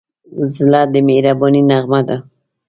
[0.55, 2.17] زړه د مهربانۍ نغمه ده.